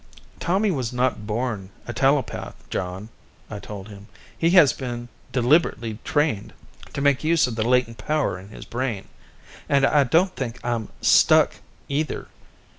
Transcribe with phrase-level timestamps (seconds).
[0.39, 3.09] "Tommy was not born a telepath, John,"
[3.51, 4.07] I told him.
[4.35, 6.53] "He has been deliberately trained
[6.93, 9.09] to make use of the latent power in his brain.
[9.69, 12.29] And I don't think I'm 'stuck' either.